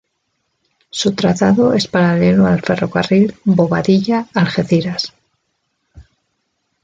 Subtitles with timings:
[0.89, 5.13] Su trazado es paralelo al ferrocarril Bobadilla-Algeciras.